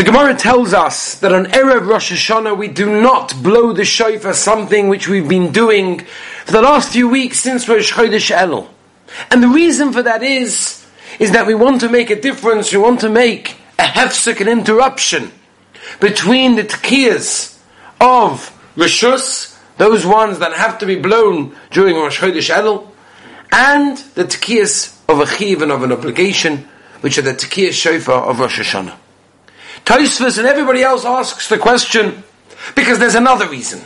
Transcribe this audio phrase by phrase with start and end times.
[0.00, 4.32] The Gemara tells us that on Erev Rosh Hashanah we do not blow the shofar,
[4.32, 6.06] something which we've been doing
[6.46, 8.66] for the last few weeks since Rosh Chodesh Elul.
[9.30, 10.86] And the reason for that is,
[11.18, 14.48] is that we want to make a difference, we want to make a hefsek, an
[14.48, 15.32] interruption
[16.00, 17.58] between the tkiyas
[18.00, 22.88] of Rishus, those ones that have to be blown during Rosh Chodesh Elul,
[23.52, 26.66] and the tkiyas of a chiyuv and of an obligation,
[27.02, 28.96] which are the tkiyas shofar of Rosh Hashanah.
[29.84, 32.22] Tosfos and everybody else asks the question
[32.74, 33.82] because there's another reason.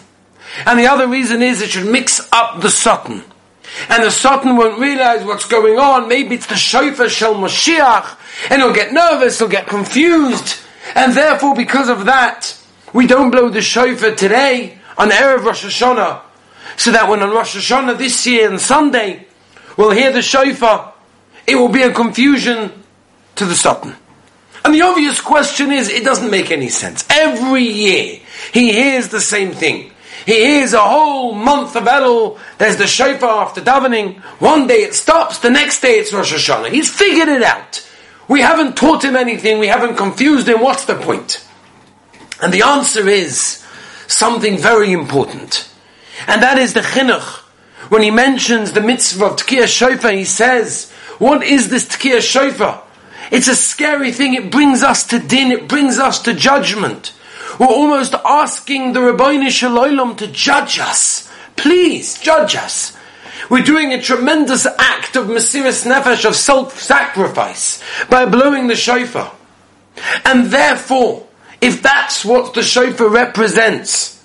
[0.66, 3.22] And the other reason is it should mix up the Satan.
[3.88, 6.08] And the Satan won't realize what's going on.
[6.08, 8.16] Maybe it's the Shofar Shel Mashiach.
[8.50, 10.58] And he'll get nervous, he'll get confused.
[10.94, 12.56] And therefore, because of that,
[12.92, 16.20] we don't blow the Shofar today on Erev Rosh Hashanah.
[16.76, 19.26] So that when on Rosh Hashanah this year and Sunday,
[19.76, 20.92] we'll hear the Shofar,
[21.46, 22.84] it will be a confusion
[23.36, 23.96] to the Satan.
[24.64, 27.04] And the obvious question is, it doesn't make any sense.
[27.10, 28.20] Every year,
[28.52, 29.90] he hears the same thing.
[30.24, 34.94] He hears a whole month of Elul, there's the shofar after davening, one day it
[34.94, 36.70] stops, the next day it's Rosh Hashanah.
[36.70, 37.86] He's figured it out.
[38.26, 41.46] We haven't taught him anything, we haven't confused him, what's the point?
[42.40, 43.62] And the answer is
[44.06, 45.68] something very important.
[46.26, 47.40] And that is the chinuch.
[47.90, 52.83] When he mentions the mitzvah of Tkiyah Shofar, he says, what is this Tkiyah Shofar?
[53.30, 54.34] It's a scary thing.
[54.34, 55.52] It brings us to din.
[55.52, 57.12] It brings us to judgment.
[57.58, 61.30] We're almost asking the Ribono Shel Olam to judge us.
[61.56, 62.96] Please, judge us.
[63.48, 69.32] We're doing a tremendous act of Mesiris Nefesh, of self-sacrifice, by blowing the shofar.
[70.24, 71.26] And therefore,
[71.60, 74.24] if that's what the shofar represents,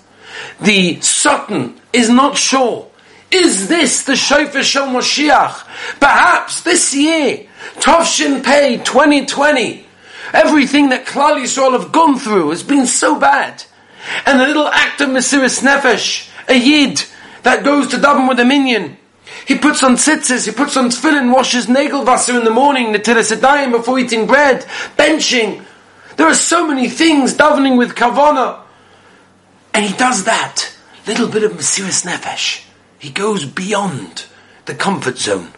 [0.60, 2.88] the Satan is not sure.
[3.30, 5.98] Is this the shofar Shel Moshiach?
[6.00, 7.46] Perhaps this year,
[7.80, 9.86] Tovshin Pei 2020,
[10.32, 13.64] everything that Klal Yisrael have gone through has been so bad.
[14.26, 17.04] And a little act of Mesiris Nefesh, a Yid
[17.42, 18.96] that goes to daven with a minyan.
[19.46, 23.72] He puts on tzitzis, he puts on tefillin, washes nagelwasser in the morning, Netilas Yadayim
[23.72, 24.62] before eating bread,
[24.96, 25.64] benching.
[26.16, 28.60] There are so many things, davening with kavana.
[29.72, 30.74] And he does that.
[31.06, 32.64] Little bit of Mesiris Nefesh.
[32.98, 34.26] He goes beyond
[34.66, 35.52] the comfort zone.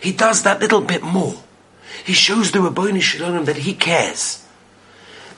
[0.00, 1.34] He does that little bit more.
[2.04, 4.44] He shows the Ribono Shel Olam that he cares.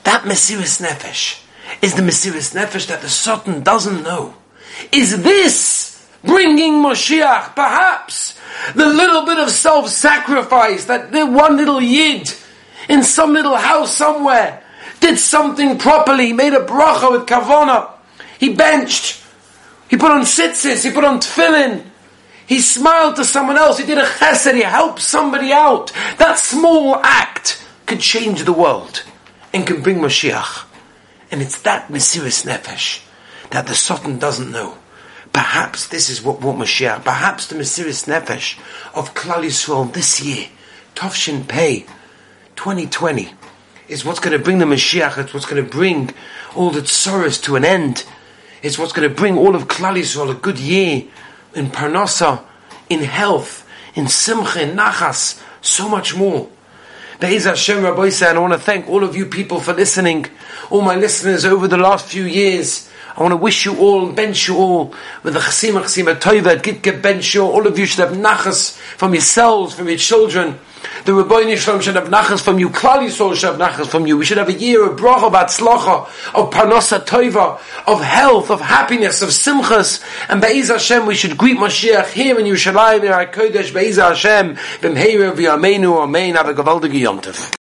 [0.03, 1.43] That Mesiris Nefesh
[1.81, 4.35] is the Mesiris Nefesh that the Satan doesn't know.
[4.91, 7.55] Is this bringing Moshiach?
[7.55, 8.39] Perhaps
[8.75, 12.33] the little bit of self-sacrifice that the one little Yid
[12.89, 14.63] in some little house somewhere
[14.99, 17.91] did something properly, he made a bracha with kavana.
[18.39, 19.23] He benched.
[19.89, 20.83] He put on tzitzis.
[20.83, 21.83] He put on tefillin.
[22.51, 23.77] He smiled to someone else.
[23.77, 24.55] He did a chesed.
[24.55, 25.93] He helped somebody out.
[26.17, 29.05] That small act could change the world
[29.53, 30.65] and can bring Mashiach.
[31.31, 33.05] And it's that Mesiris Nefesh
[33.51, 34.77] that the Satan doesn't know.
[35.31, 37.05] Perhaps this is what brought Mashiach.
[37.05, 38.59] Perhaps the Mesiris Nefesh
[38.93, 40.49] of Klal Yisrael this year,
[40.93, 41.85] Tovshin Pei,
[42.57, 43.29] 2020,
[43.87, 45.17] is what's going to bring the Mashiach.
[45.19, 46.13] It's what's going to bring
[46.53, 48.03] all the sorrows to an end.
[48.61, 51.05] It's what's going to bring all of Klal Yisrael a good year
[51.53, 52.43] in parnasa,
[52.89, 56.49] in health, in simcha, in nachas, so much more.
[57.19, 60.25] Be'ez Hashem Rabbi and I want to thank all of you people for listening,
[60.71, 62.89] all my listeners over the last few years.
[63.15, 67.01] I want to wish you all, bench you all, with the chasima chasima toivet, gitke
[67.01, 70.57] bench you, all of you should have nachas from yourselves, from your children.
[71.05, 72.69] The Ribono Shel Olam should have nachas from you.
[72.69, 74.17] Klal Yisrael should have nachas from you.
[74.17, 78.61] We should have a year of bracha, of atzlacha, of parnasa toiva, of health, of
[78.61, 80.03] happiness, of simchas.
[80.29, 84.55] And Be'ez Hashem, we should greet Mashiach here in Yerushalayim, in our Kodesh, Be'ez Hashem,
[84.55, 87.60] B'mheira v'yameinu, Amen, have a yontif.